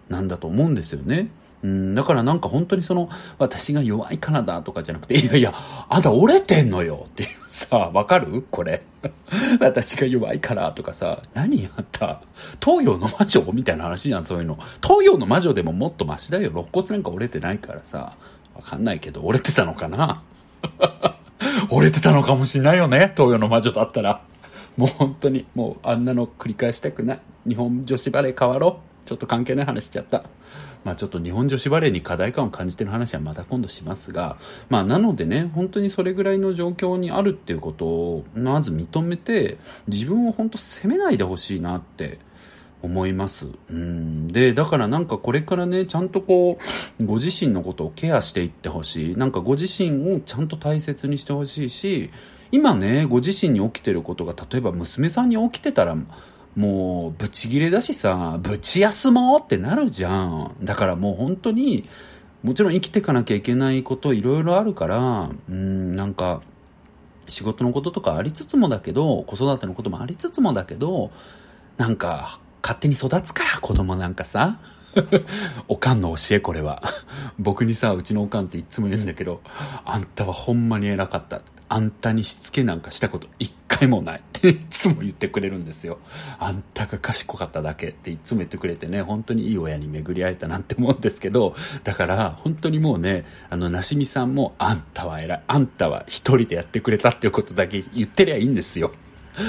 [0.10, 1.30] なんだと思うんですよね。
[1.64, 5.54] うん、だからなんか本当にその、私が弱いからだとかじゃなくて、いやいや、
[5.90, 7.06] あんた折れてんのよ。
[7.08, 8.44] っていうさ、わかる？
[8.50, 8.82] これ。
[9.62, 12.22] 私が弱いからとかさ、何あった？
[12.64, 13.44] 東洋の魔女？
[13.54, 14.58] みたいな話じゃん、そういうの。
[14.84, 16.50] 東洋の魔女でももっとマシだよ。
[16.50, 18.18] 肋骨なんか折れてないからさ、
[18.56, 20.24] わかんないけど、折れてたのかな？
[21.70, 24.22] 折れてたのかもしんないよね、東洋の魔女だったら。
[24.78, 27.20] もう本当に、もうあんなの繰り返したくない。
[27.48, 29.08] 日本女子バレー変わろう。
[29.08, 30.24] ちょっと関係ない話しちゃった。
[30.84, 34.38] まあ、ちょっと日本女子バレーに課題感を感じてる話はまた今度しますが、
[34.70, 39.58] まあ、なのでね、本当にそれぐらいの状況にあるっていうことを、まず認めて、
[39.88, 42.18] 自分を本当責めないでほしいなって
[42.82, 43.48] 思います。
[43.70, 44.28] うん。
[44.28, 46.58] で、だからなんかこれからね、ちゃんとこ
[47.00, 49.16] う、ご自身のことをケアしていってほしい。
[49.16, 52.10] なんかご自身をちゃんと大切にしてほしいし、
[52.52, 55.96] 今ね、ご自身に起きてることが、例えば娘さんに起きてたら、
[56.56, 60.56] もう、ブチギレだしさ、ぶち休もうってなるじゃん。
[60.62, 61.88] だからもう本当に、
[62.44, 66.42] もちろん生きていかなきゃいけないこといろいろあるから、うん、なんか、
[67.28, 71.12] 仕事のこととかありつつもだけど、子育てのこともありつつもだけど、
[71.78, 74.60] なんか、勝手に育つから、子供なんかさ。
[75.68, 76.82] おかんの教え、これは。
[77.40, 79.42] 僕にさ、うちのおかんっていつも言うんだけど、
[79.86, 81.42] あんたはほんまに偉かった。
[81.70, 86.00] あんたにしつけなんかしたこと一回もないっていつも言ってくれるんですよ。
[86.38, 95.44] あんたが賢かっただけっていつも言ってくれてね、本当にいい親に巡り会えたなんて思うんですけど、だから本当にもうね、あの、なしみさんもあんたは偉い。
[95.48, 98.92] あんたは一人でやってくれたっていうことだけ言ってりゃいいんですよ。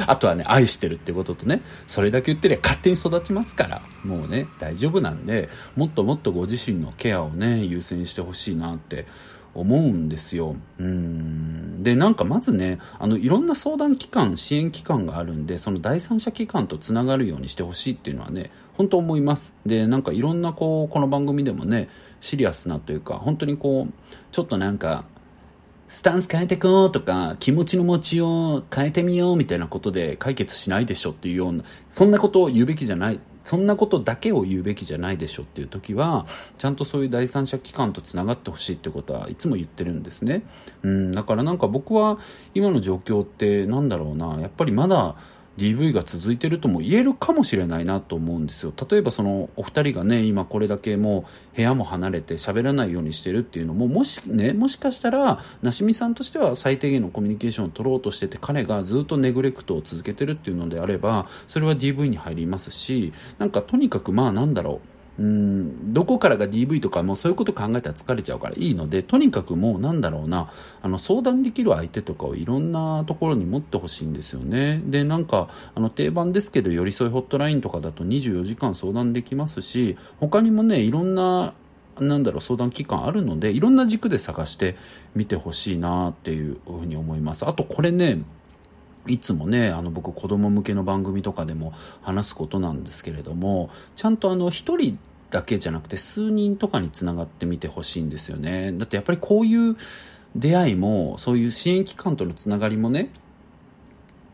[0.06, 9.06] あとはね、愛してるってこととね、それだけ言ってりゃ勝手に育ちますから、もうね、大丈夫なんで、もっともっとご自身のケアをね、優先してほしいなって
[9.54, 10.56] 思うんですよ。
[10.78, 11.82] うん。
[11.82, 19.52] で、なんかまずね、あの、いろんな相談機関、支援機関があるんで、その第三者機関とつながるようにしてほしいっていうのはね、本当思います。
[19.66, 21.88] で、なんかいろんなこう、この番組でもね、
[22.20, 23.92] シリアスなというか、本当にこう、
[24.30, 25.04] ちょっとなんか、
[25.92, 36.26] スタンス変えてこうとか、気持ちの持ちよう変えてみようみたいなことで解決しないでしょっていうような、そんなことを言うべきじゃない、そんなことだけを言うべきじゃないでしょっていう時は、
[36.56, 40.44] ちゃんとそういう第三者機関と繋がってほしいってことはいつも言ってるんですね。
[40.82, 42.18] うん、だからなんか僕は
[42.54, 45.14] 今の状況ってなんだろうな、やっぱりまだ、
[45.58, 48.72] DV が続いてるとも言えるかもしれないなと思うんですよ。
[48.90, 64.91] 例えばそのお二人がね、今これだけもう部屋も離れて喋らないようにしてるっていうのも、もしね、もしかしたら、なしみさんとしては最低限のコミュニケーションを取ろうとしてて、彼がずっとネグレクトを続けてるっていうのであれば、それは DV に入りますし、なんかとにかくまあなんだろう。
[65.22, 70.50] うん、どこからが DV とかもそういうこと考えたら疲れちゃうからいいので、とにかくもうなんだろうな、
[70.82, 74.82] あの相談できる相手とかをいろんなところに持ってほしいんですよね。
[74.84, 81.54] で、なんか、あの定番ですけど、寄り添いホットラインとかだと24時間相談できますし、他にもね、いろんな
[82.00, 84.74] なんだろう、相談機関あるので、いろんな軸で探して
[85.14, 87.46] みてほしいなっていうふうに思います。
[87.46, 88.22] あとこれね、
[89.06, 94.98] いつもね、あの僕子供向けの番組とかでも話すことなんですけれども、ちゃんとあの一人
[95.32, 98.70] だけじゃなくて数人とかにつながってみてほしいんですよね。
[98.72, 99.76] だってやっぱりこういう
[100.36, 103.10] 出会いも、そういう支援機関とのつながりもね、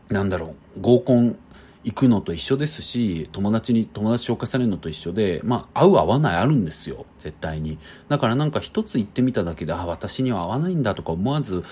[0.09, 1.39] なんだろう、合コン
[1.85, 7.05] 行くのと一緒ですし、友達に友達紹介されるのと一緒で、まあ、合う合わないあるんですよ。
[7.19, 7.79] 絶対に。
[8.09, 11.63] だからなんか一つ言ってみただけで、あ、私には合わないんだとか思わず、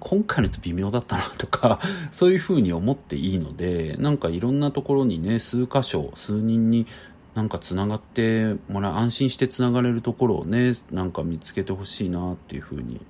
[0.00, 1.80] 今回のやつ微妙だったなとか、
[2.12, 6.86] そういう風に思っていいので、なんかいろんなところにね、数箇所、数人に
[7.34, 13.00] なんか繋がってもらう、安心して繋がれるところをね、なんか見つけてほしいなっていう風に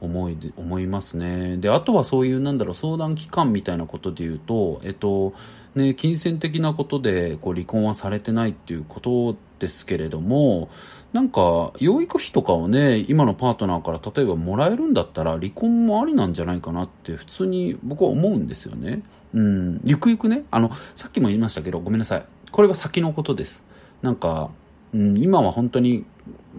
[0.00, 1.58] 思い、思いますね。
[1.58, 5.34] で、あとはそういう、なんだろう、相談機関みたいなことで言うと、えっと、
[5.74, 10.68] ね、金銭的なことで、こう、離婚はされてないっていうことですけれども、
[11.12, 19.02] なんか、養育費とかをね、今のパートナーから例えばもらえるんだったら、離婚もありなんじゃないかなって普通に僕は思うんですよね。
[19.34, 22.24] うん、ゆくゆくね、あの、さっきも言いましたけど、ごめんなさい。
[22.52, 23.64] これは先のことです。
[24.02, 24.50] なんか、
[24.94, 26.04] うん、今は本当に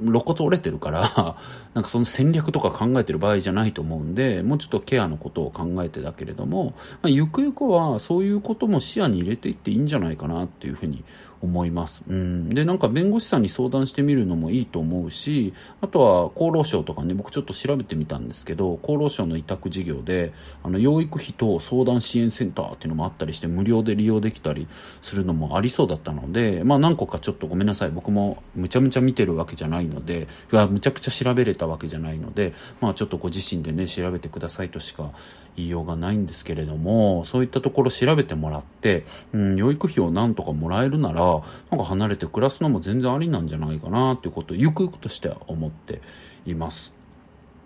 [0.02, 1.36] 肋骨折れてるから
[1.74, 11.04] なんかその戦略とか考えてる場合じゃないと思うんで、もうちょっとケアのことを考えてだけれども、まあ、ゆくゆくはそういうことも視野に入れていっていいんじゃないかなっていうふうに
[11.44, 12.04] 思います。
[12.08, 12.50] うん。
[12.50, 20.32] で、なんか弁護士さんに相談してみるのもいいと思うし、あとは厚労省とかね、僕ちょっと調べてみたんですけど、厚労省の委託事業で、
[20.64, 24.68] あの、養育費と相談支援センターっていうのもあったりして、無料で利用できたり
[25.02, 27.90] するのもありそうだったので、まあ何個かちょっとごめんなさい。
[27.90, 35.12] 僕もむちゃむちゃ見てるわけじゃないので、むちゃくちゃ調べれたわけじゃないので、まあちょっとご自身でね、調べてくださいとしか
[35.56, 46.02] 言いようがないんですけれども、そういったところ調べてもらって、うん、養育費をなんとかもらえるなら、なんか離れて暮らすのも全然ありなんじゃないかなっていうことをゆくゆくとしては思って
[46.46, 46.92] います。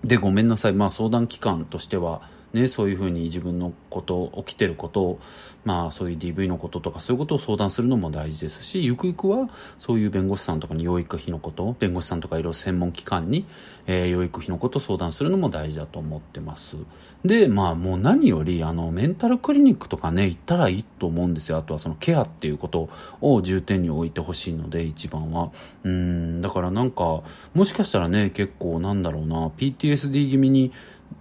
[0.04, 0.73] で、ごめんなさい。
[0.73, 2.21] まあ相談機関としては、
[2.53, 5.19] ね、そういうふうに自分のこと、起きてることを、
[5.65, 13.45] まあそういう DV のこととかそういうことを相談するのも大事ですし、ゆくゆくはそういう弁護士さんとかに養育費のこと、弁護士さんとかいろいろ専門機関に、
[13.86, 16.77] えー、養育費のことを相談するのも大事だと思ってます。
[17.25, 21.57] で、まあもう何より、あの、メンタルクリニックとかね、行ったらいいと思うんですよ。
[21.57, 25.51] あとはそのケアっていうことを重点に置いてほしいので、一番は。
[25.83, 30.71] うん、だからなんか、もしかしたらね、結構なんだろうな、PTSD 気味に、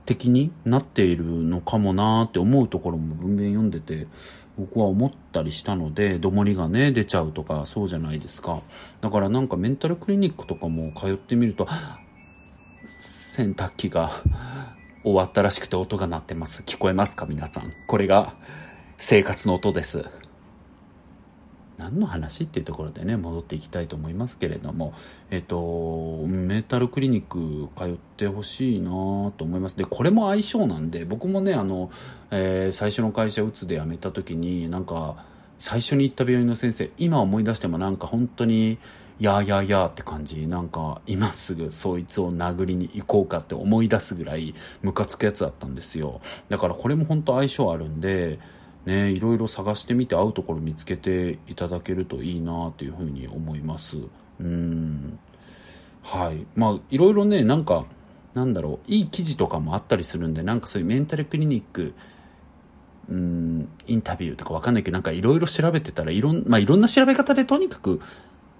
[0.05, 4.07] 的になっているのかもなーって思うところも文面読んでて
[4.57, 8.63] 僕は思ったりしたのでどもりがね出ちゃうとかそうじゃないですか。
[9.01, 11.69] だからなんかメンタルクリニックとかも通ってみると
[12.87, 14.11] 洗濯機が
[15.03, 16.63] 終わったらしくて音が鳴ってます。
[16.63, 17.73] 聞こえますか皆さん。
[17.87, 18.35] これが
[18.99, 20.05] 生活の音です。
[21.79, 24.95] 何の話っていうところでね戻っていきたいと思いますけれども
[25.31, 28.91] えっとメンタルクリニック通ってほしいな
[29.37, 29.77] と思います。
[29.77, 31.91] でこれも相性なんで僕もねあの、
[32.31, 35.25] えー、最初の会社うつで辞めた時になんか
[35.59, 38.79] 最初に行った病院の先生今思い出してもなんか本当に
[39.19, 46.21] やーやーやーって感じなんか今すぐそいつを殴りに行こうかって思い出すぐらいムカつくやつだったんですよ。
[46.51, 48.39] だからこれも本当相性あるんで
[48.87, 53.99] ね、いろいろ探してみて会うところ見つけていただけるといいなというふうに思います。
[54.41, 55.19] うん。
[56.03, 56.47] はい。
[56.55, 57.85] まあ、いろいろね、なんか、
[58.35, 61.95] なんだろう、いい記事とかもあったりするんで、なんかそういうメンタルクリニック、
[63.09, 68.01] うん、インタビューとかわかんないけど、なんかいろいろ調べてたら、いろん、まあいろんな調べ方でとにかく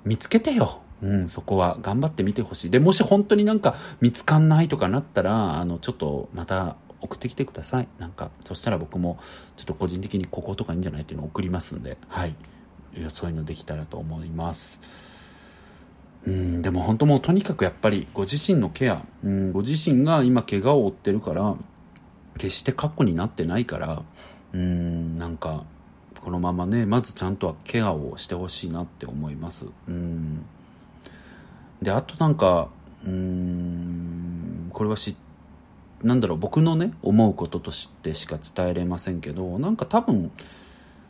[0.05, 0.81] 見つけてよ。
[1.03, 2.71] うん、そこは頑張ってみてほしい。
[2.71, 7.89] で、もし本当になんか見つかんないとかなったら、あの、ちょっとまた送ってきてください。
[7.99, 9.19] なんか、そしたら僕も
[9.57, 12.35] ちょっと個人的にこことかいいんじゃないっていうのを送りますんで、はい。
[13.09, 14.79] そういうのできたらと思います。
[16.27, 21.57] うん、でも本当もうとにかくやっぱりご自身のケア、うん、ご自身が今怪我を負ってるから、
[22.37, 24.03] 決して過去になってないから、
[24.53, 25.65] うん、なんか、
[26.21, 29.67] このままね、まずちゃんとはケアをしてほしいなって思います。
[29.87, 30.45] うん。
[31.81, 32.69] で、あとなんか、
[33.05, 35.15] うーん、これはし、
[36.07, 40.31] なんだろう、僕のね、思うこととしてしか伝えれませんけど、なんか多分、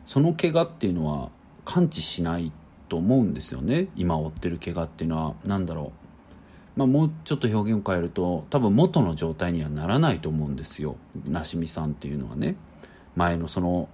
[0.07, 1.29] その怪我っていうのは
[1.65, 2.51] 感知しない
[2.89, 3.89] と思うんですよね。
[3.95, 5.93] 今負ってる怪我っていうのは、なんだろ
[6.75, 6.79] う。
[6.79, 10.95] まあもうちょっと表現を変えると、多分元の状態にはならないと思うんですよ。
[11.27, 12.55] なしみさんっていうのはね。
[13.15, 13.89] 前のその、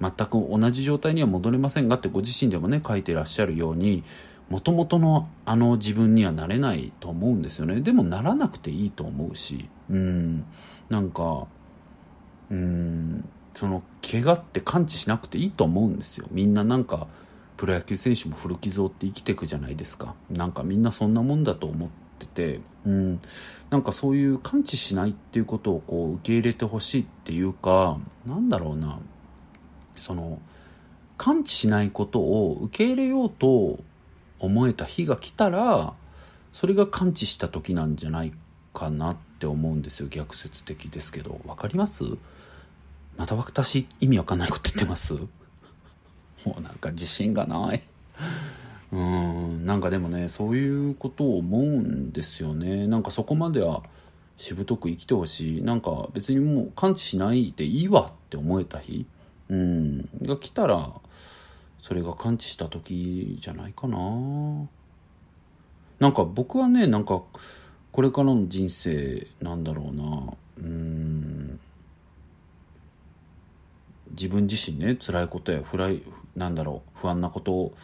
[0.00, 4.04] 全く同じ状態には戻れませんがってご自身でもね、書いてらっしゃるように、
[4.48, 7.80] もともとのあの自分にはなれないと思うんですよね。
[7.80, 10.44] でもならなくていいと思うし、うん、
[10.88, 11.46] なんか、
[12.50, 16.26] うん、その怪我って感知しなくていいと思うんですよ。
[16.30, 17.08] みんななんか、
[17.56, 20.14] プロ野球選手も古傷って生きていくじゃないですか。
[20.30, 23.20] なんかみんなそんなもんだと思ってて、うん、
[23.70, 29.00] なんかそういう感知しないっていうことをこう受け入れてほしいっていうか、なんだろうな、
[29.96, 30.38] その、
[31.16, 33.78] 感知しないことを受け入れようと
[34.38, 35.94] 思えた日が来たら、
[36.52, 38.32] それが感知した時なんじゃない
[38.72, 40.08] かなって思うんですよ。
[40.08, 41.40] 逆説的ですけど。
[41.46, 42.04] わかります？
[43.16, 45.14] また私、意味わかんないこと言ってます？
[46.44, 47.82] もうなんか自信がない。
[48.92, 52.86] うん、なんかでもね、そういうことを思うんですよね。
[52.86, 53.82] なんかそこまでは
[54.36, 55.62] しぶとく生きてほしい。
[55.62, 59.06] なんか別にもう感知しないでいいわって思えた日、
[59.48, 60.92] うん、が来たら、
[61.86, 63.96] それが感知した時じゃないかな。
[66.00, 67.22] なんか僕はね、なんか
[67.92, 70.32] これからの人生なんだろうな。
[70.58, 71.60] うん。
[74.10, 76.02] 自分自身ね、辛いことやフライ、
[76.34, 77.74] なんだろう、不安なことを、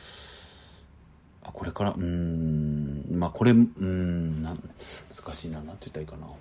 [1.45, 6.27] あ、これから、うん、まあこれ、う、ん難しいな、なんて言ったらいいかな。
[6.27, 6.37] まあ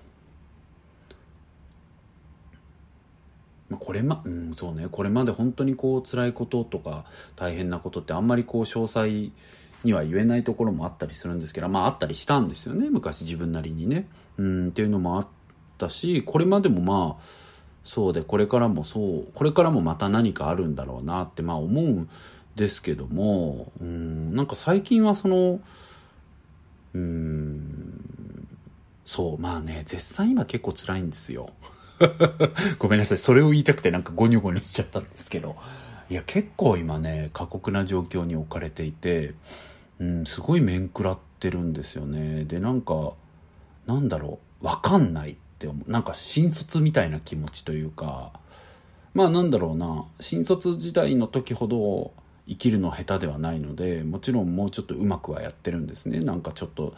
[3.77, 7.05] これま、うん、そうね、これまで本当にこう辛いこととか
[7.35, 9.31] 大変なことってあんまりこう詳細
[9.83, 14.07] には言えないところもあったりするんですけど、まああったりしたんですよね、昔自分なりにね。
[14.37, 15.27] うん、っていうのもあっ
[15.77, 17.23] たし、これまでもまあ、
[17.83, 22.09] そうで、これからもそう、これからもまた何かあるんだろうなってまあ思うん
[22.55, 25.59] ですけども、うん、なんか最近はその、
[26.93, 28.47] うん、
[29.05, 31.49] そう、まあね、絶賛今結構辛いんですよ。
[32.79, 33.17] ごめんなさい。
[33.17, 35.55] それを言いたくてなんかゴニョゴニョしちゃったんですけど。
[36.09, 39.33] いや、結構今ね、過酷な状況に置かれていて、
[39.99, 42.43] うん、すごい面食らってるんですよね。
[42.43, 43.13] で、なんか、
[43.85, 45.91] なんだろう、わかんないって思う。
[45.91, 48.33] なんか新卒みたいな気持ちというか、
[49.13, 52.11] まあなんだろうな、新卒時代の時ほど
[52.47, 56.19] 生きるの下手ではないので、もちろんもうちょっとうまくはやってるんですね。
[56.19, 56.93] なんかちょっと、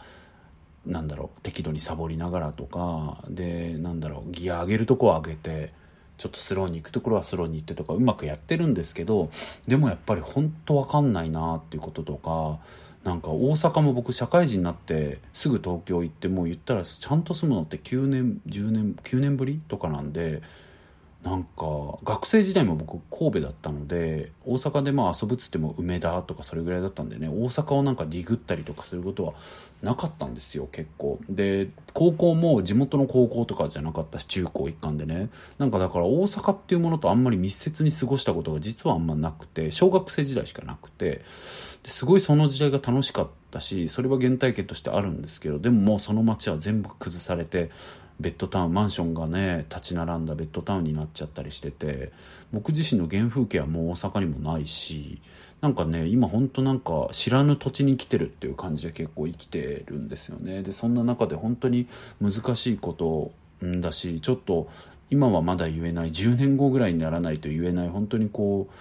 [0.86, 5.72] なんだろう適度にサボりながらとかでなんだろうギア上げるとこは上げて
[6.16, 9.30] ちょっとスローに行くところはスローに行ってとかうまくやってるんですけど
[9.66, 12.58] でもやっぱり本当わかんないなっていうこととか
[13.02, 20.42] なんか大阪も僕社会人になってすぐ東京行ってもう言ったらちゃんと住むのって9年10年9年ぶりとかなんで
[21.24, 29.32] なんか学生時代も僕神戸だったので大阪でまあ遊ぶっつっても梅田とかそれぐらいだったんでね大阪をなんかディグったりとかすることは
[29.82, 31.18] なかったんですよ結構。
[31.30, 35.30] で高校も地元の高校とかじゃなかったし中高一貫でね。
[35.56, 41.22] なんかだから大阪っていうものとあんまり密接に過ごしたことが実はあんまなくて小学生時代しかなくて。
[41.84, 47.70] ですごいその時代が楽しかったしそれは原体験としてあるんですけどでももうその街は全部崩されて
[48.20, 52.12] ベッドタウンマンションがね立ち並んだベッドタウンになっちゃったりしてて
[52.52, 55.20] 僕自身の原風景はもう大阪にもないし
[55.60, 60.62] なんかね今ほんとなんか知らぬ土地に来てるっていう感じで結構生きてるんですよね。
[60.62, 61.86] でそんな中で本当に
[62.20, 63.32] 難しいこと
[63.66, 64.68] んだしちょっと
[65.10, 68.74] 今はまだ言えない10年後ぐらいにならないと言えない本当にこう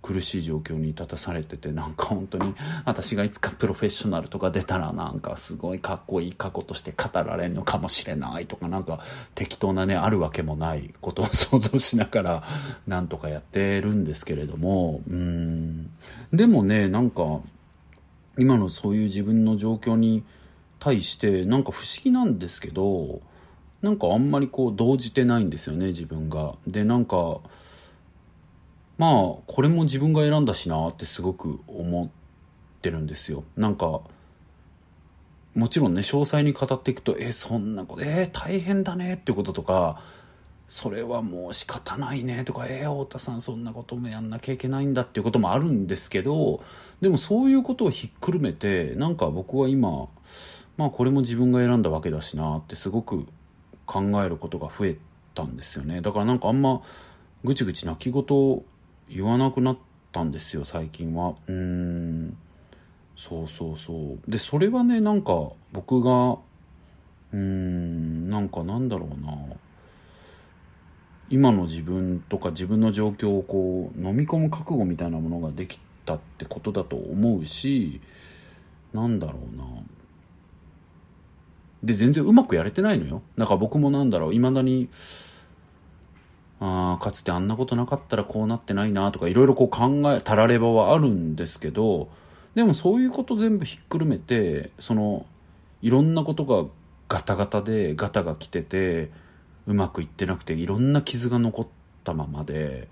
[0.00, 9.00] 苦しい状況に立たされててなんか本当に私がいつかプロフェッショナルとか出たらなんかすごいかっこいい過去として語られるのかもしれないとかなんか
[9.34, 12.42] 適当なねあるわけもないことを想像しながら
[12.86, 15.90] なんとかやってるんですけれどもうん
[16.32, 17.40] でもねなんか
[18.38, 20.22] 今のそういう自分の状況に
[20.78, 23.20] 対してなんか不思議なんですけど
[23.82, 26.54] なんかあんまりこう動じてないんですよね自分が。
[26.66, 27.40] でなんか
[28.98, 29.12] まあ
[29.46, 32.08] これも自分が選んだしなってすごく思っ
[32.82, 33.44] てるんですよ。
[33.56, 34.00] なんか
[35.54, 40.00] もちろんね詳細に語っていくとえそんなことえー、大変だねってこととか
[40.68, 46.62] それはもう仕方ないねとかえー、太田さんそんなこともやんなきゃいけないんだっていうこともあるんですけど
[47.00, 50.08] でもそういうことをひっくるめてなんか僕は今
[50.76, 53.26] まあこれも自分が選んだわけだしなってすごく
[53.86, 54.96] 考えることが増え
[55.34, 56.02] たんですよね。
[56.02, 56.82] だからなんかあんま
[57.42, 58.62] ぐちぐち泣き言
[59.08, 59.78] 言わなくなっ
[60.12, 61.34] たんですよ最近は。
[61.46, 62.36] うん。
[63.16, 64.30] そうそうそう。
[64.30, 69.36] でそれはねなんか僕がうーんなんかなんだろうな。
[71.30, 78.00] 今の自分とか自分の状況をこう飲み込む覚悟みたいなものができたってことだと思うし
[78.94, 79.64] なんだろうな。
[81.82, 83.22] で全然うまくやれてないのよ。
[83.36, 84.88] だから僕もなんだろういまだに
[86.60, 92.08] あかつてあんなことなかったらこうなってないなとかいろいろこう考えたらればはあるんですけど
[92.54, 95.26] でもそういうこと全部ひっくるめてその
[95.82, 96.68] いろんなことが
[97.08, 99.10] ガタガタでガタが来てて
[99.66, 101.66] うまくいってなくていろんな傷が残っ
[102.04, 102.88] たままで。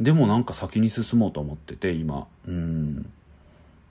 [0.00, 2.26] でもなんか先に進もうと思ってて今。
[2.46, 3.10] うん。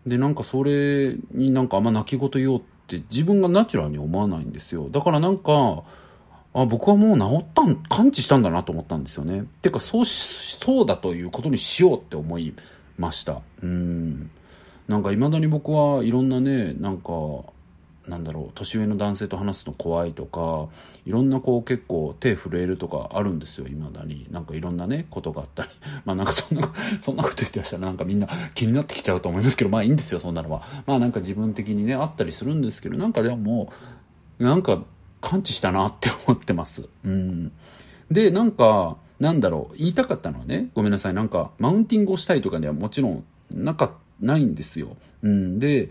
[0.06, 4.90] でなんかそれになんかあんま泣き言言おうって自分がナチュラルに思わないんですよ。
[4.90, 5.84] だからなんか
[6.58, 9.46] あ僕はもう治ったん完治したんだなと思ったんですよね。
[9.62, 12.56] てかそうしそうだということにしようって思い
[12.98, 13.42] ました。
[13.62, 14.32] うん。
[14.88, 17.12] なんかいまだに僕はいろんなねなんか
[18.08, 20.70] なんだろう年上の男性と話すの怖いとか
[21.06, 24.26] いろんなこう結構手震えるとかあるんですよいまだに。
[24.32, 25.70] なんかいろんなねことがあったり。
[26.06, 26.68] まあなんかそんな
[27.00, 27.78] そんなこと言ってました。
[27.78, 30.64] らなんかみんな気になってきちゃうと思いますけどまあいいんですよそんなのは。
[30.88, 33.72] まあなんか自分的にねあったりするんですけどなんかでも
[34.40, 34.82] なんか
[35.22, 36.88] 感知したなって思ってます。
[37.06, 37.52] うん。
[38.12, 39.78] でなんかなんだろう。
[39.78, 41.14] 言いたかったのはねごめんなさい。
[41.14, 45.90] なんかマウンティングをしたいとかではもちろんなかないんですよ、うん、で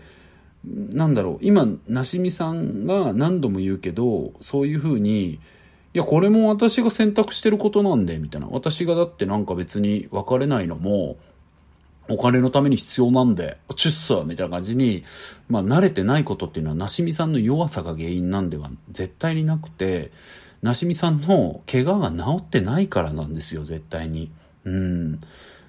[0.65, 1.37] なんだろう。
[1.41, 5.39] 今なしみさんが何度も言うけどそういうふうにい
[5.93, 8.47] やこれも私が選択してることなんでみたいな。
[8.51, 11.17] 私がだってなんか別に別れないのも
[12.09, 15.03] お金のために必要なんで、チュッサーみたいな感じに、
[15.49, 20.11] まあ慣れてないことっていうのは、なしみさんの弱さが原因なんでは絶対になくて、
[20.61, 24.31] なしみさんの怪我が治ってないからなんですよ、絶対に。
[24.63, 25.19] うん。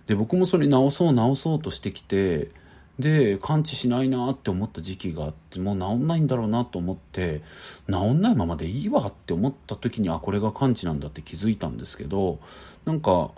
[0.07, 2.51] で、僕もそれ治そう治そうとしてきて、
[2.99, 7.43] で、完治しないなって思った時期があって、もう治んないんだろうなと思って、
[7.89, 12.41] 治んないままでいいわって思った時に、あ、これが完治なんだって気づいたんですけど、
[12.85, 13.31] なんか、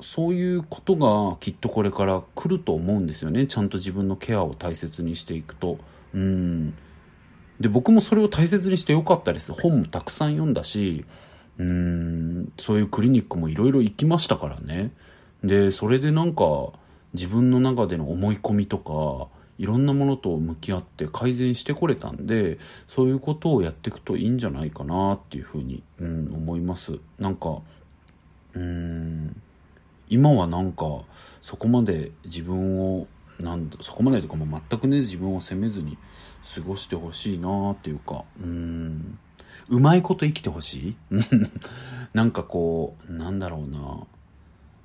[0.00, 3.46] そういうことがきっとこれから来ると思うんですよね。
[3.46, 5.78] ちゃんと自分のケアを大切にしていくと。
[6.12, 6.74] うん。
[7.60, 9.52] で、僕もそれを大切にしてよかったです。
[9.52, 11.04] 本もたくさん読んだし、
[11.58, 14.92] うん、そういうクリニックもいろいろ行きましたからね。
[15.44, 16.72] で、それでなんか、
[17.12, 19.28] 自分の中での思い込みとか、
[19.58, 26.98] いろんなものと向き合って改善してこれたんで、そういうことをやっていくといいんじゃないかなっていうふうに、うん、思います。
[27.20, 27.60] なんか、
[28.54, 29.40] うん、
[30.14, 30.84] 今はなんか、
[31.40, 33.06] そこまで自分を、
[33.40, 35.98] なんだ、そこまでとかも全くね、自分を責めずに
[36.54, 39.18] 過ごしてほしいなっていうか、うん、
[39.68, 41.16] うまいこと生きてほしい？
[42.14, 43.98] なんかこう、なんだろうな。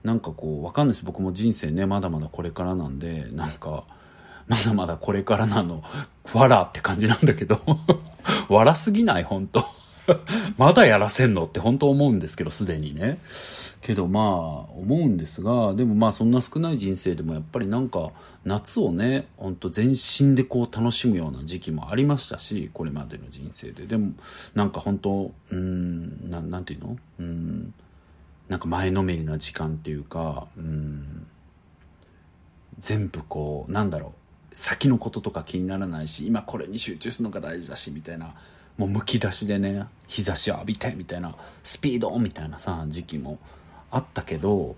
[0.04, 1.06] なんかこう、わかんないです。
[1.06, 3.84] 僕も人生ね、まだまだこれからなんで、なんか、
[4.48, 5.84] まだまだこれからなの、
[6.34, 7.62] わらって感じなんだけど、
[8.50, 9.24] わらすぎない？
[9.24, 9.64] 本当。
[10.58, 11.44] まだやらせんの？
[11.44, 13.20] って本当思うんですけど、すでにね。
[13.82, 14.24] けどまあ、
[14.74, 18.12] 思うんですが、でもまあそんな少ない人生でもやっぱりなんか、
[18.44, 23.86] 夏をね、ほんと全身でこう楽しむような時期もありましたし、これまでの人生で。
[23.86, 24.12] でも、
[24.54, 26.98] なんか本当うん、ななんていうの？
[27.20, 27.74] うん、
[28.50, 31.26] なんか前のめりな時間っていうか、うん、
[32.80, 34.14] 全部こう、なんだろ
[34.52, 38.34] う、先のこととか気にならないし、今これに集中するのが大事だし、みたいな、
[38.78, 43.40] もうむき出しでね、日差しを浴びて、みたいな、スピードみたいなさ、時期も
[43.92, 44.76] あったけど、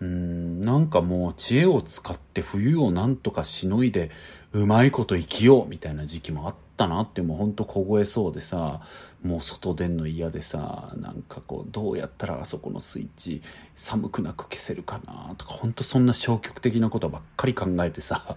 [0.00, 4.10] うん、なんかもう知恵を使って冬をなんとかしのいで、
[4.52, 8.80] うまいこと生きようみたいな時期もあったなってもうほんと凍えそうでさ、
[9.22, 13.42] もう外出んの嫌でさ、なんかこう、どうやったらあそこのスイッチ
[13.74, 18.36] 寒くなく消せるかなとか、ほんとそんな消極的なことばっかり考えてさ、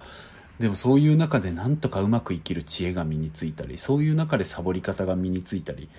[0.60, 5.90] でもそういう中でなんとかうまく生きる知恵が身についたり、そういう中でサボり方が身についたり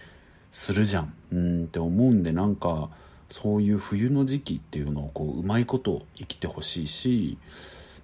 [0.50, 1.14] するじゃん。
[1.32, 2.90] うんって思うんでなんか、
[3.32, 7.38] そういう冬の時期っていうのをこううまいこと生きてほしいし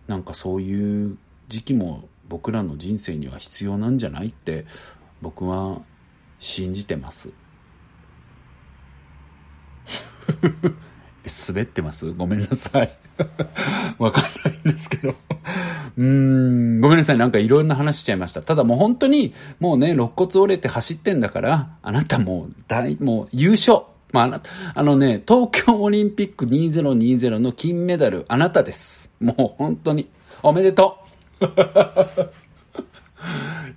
[0.07, 1.19] なんかそういう
[1.49, 4.65] 時期も僕らの人生には必要なんじゃないって
[5.21, 5.83] 僕は
[6.41, 7.33] 信じてます
[11.49, 12.11] 滑ってます？
[12.13, 12.99] ごめんなさい
[13.99, 15.15] わかんないんですけど
[15.99, 17.19] うーん、ごめんなさい。
[17.19, 18.41] なんかいろんな話しちゃいました。
[18.41, 23.83] ただもう本当に、もうね、肋骨折れて走ってんだから、あなたもう大、もう優勝。
[24.13, 24.43] まあ、
[24.75, 29.15] あのね、東京オリンピック2020の金メダル、あなたです。
[29.21, 30.09] もう本当に、
[30.43, 30.99] おめでと
[31.41, 31.47] う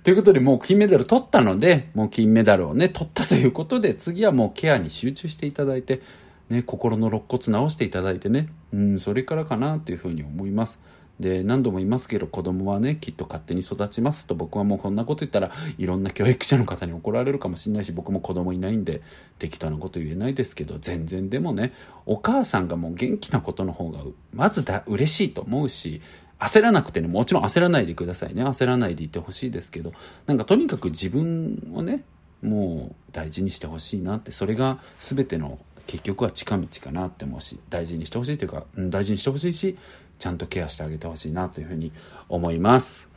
[0.02, 6.00] ということで、もう金メダル取ったので、もう金メダルをね、取ったということで、次はもうケアに集中していただいて、
[6.48, 10.80] ね、心の肋骨直していただいてね、うん、それからかなというふうに思います。
[11.20, 19.02] で何度も言いますけど子供はねきっと勝手に育ちますと僕はもうこんなこと言ったらいろんな教育者の方に怒られるかもしれないし僕も子供いないんで
[19.38, 21.72] 適当なこと言えないですけど全然でもね
[22.06, 24.00] お母さんがもう元気なことの方が
[24.32, 26.00] まずだ嬉しいと思うし
[26.38, 28.44] 焦らなくてねもちろん焦らないでくださいね。
[28.44, 29.92] 焦らないでいてほしいですけど
[30.26, 32.02] なんかとにかく自分をね
[32.42, 39.78] もう大事にしてほしいなってそれが全ての結局は近道かなって思うし大事にしてほしいというか、うん、大事にしてほしいし
[40.22, 41.90] ちゃんとケアしてあげてほしいなというふうに
[42.28, 43.10] 思います。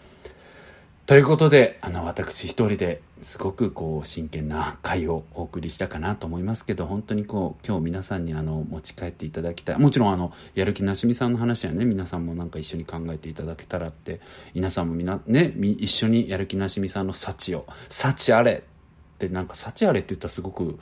[1.06, 9.78] ということで、あの、私一人ですごくこう、真剣な回をお送りしたかなと思いますけど、本当にこう、今日皆さんにあの、持ち帰っていただきたい。
[9.78, 14.20] もちろんあの、やる気なしみさんの話はね、皆さんもなんか一緒に考えていただけたらって、
[14.56, 20.80] 皆さんもみな、ね、一緒にやる気なしみさんの幸を、幸あれってなんか幸あれって言ったらすごく、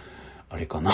[0.50, 0.94] あれかな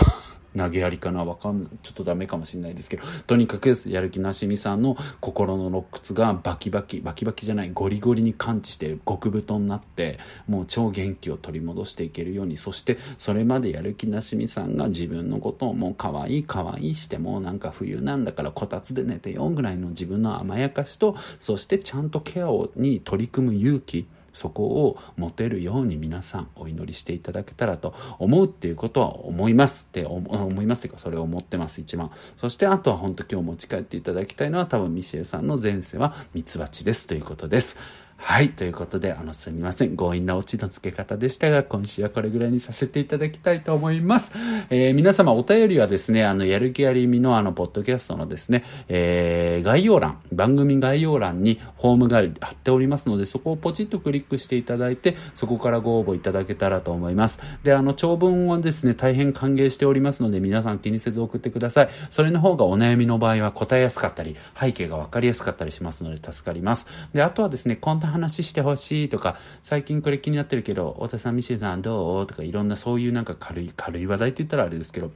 [0.58, 1.72] 投げやりかなわかんない。
[1.84, 32.12] ちょっとダメかもしれないですけど、とにかくやる気なしみさんの心の肋骨がバキバキ、バキバキじゃない、ゴリゴリに感知して極太になって、もう超元気を取り戻していけるように、そしてそれまでやる気なしみさんが自分のことをもう可愛い可愛いしてもうなんか冬なんだからこたつで寝てよぐらいの自分の甘やかしと、そしてちゃんとケアをに取り組む勇気、そこを持てるように皆さんお祈りしていただけたらと思うっていうことは思いますって思いますっていうかそれを思ってます一番。
[32.38, 37.78] そしてあとは本当今日持ち帰っていただきたいのは多分ミシエさんの前世はミツバチですということです。
[38.22, 38.50] はい。
[38.50, 39.96] ということで、あの、すみません。
[39.96, 44.34] 強引なオチの付け方でしたが、今週はこれぐらいにさせていただきたいと思います。
[44.70, 57.40] えー、皆様お便りはですね、あの、やる気ありみのあの、ポッドキャストのですね、えー、概要欄、番組概要欄にホームが貼っておりますので、そこをポチッとクリックしていただいて、そこからご応募いただけたらと思います。
[57.64, 61.90] で、あの、長文はですね、大変歓迎しておりますので、皆さん気にせず送ってください。
[62.10, 66.86] それの方がお悩みの場合は答えやすかったり、背景がわかりやすかったりしますので、助かります。
[67.14, 72.28] で、あとはですね、こんな話してほしいとか、最近これ気になってるけど、太田さん、ミシェさんどう？
[72.28, 75.12] とか、いろんなそういうなんか軽い、軽い話題って言ったらあれですけど、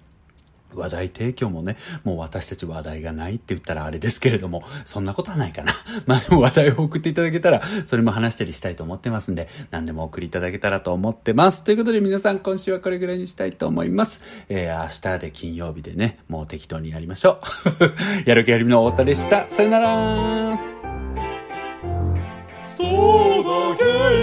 [0.75, 5.73] 話題提供もね、もう私たち話題がないって言ったらあれですけれども、そんなことはないかな。
[6.05, 11.63] まあでも話題を送っていただけたら、それも話したりしたいと思ってますんで、何でも送りいただけたらと思ってます。
[11.63, 14.21] ということで皆さん今週はこれぐらいにしたいと思います。
[14.49, 17.39] えー、明日で金曜日でね、もう適当にやりましょ
[18.25, 18.25] う。
[18.29, 19.47] やる気ありみの太田でした。
[19.47, 20.59] さよなら
[22.91, 24.22] Todo gay.